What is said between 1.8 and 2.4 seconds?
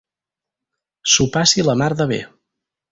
mar de bé.